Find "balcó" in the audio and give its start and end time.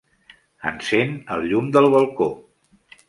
1.97-2.31